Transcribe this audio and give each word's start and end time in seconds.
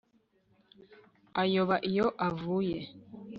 ayoba 1.41 1.75
iyo 1.89 2.07
avuye 2.27 2.79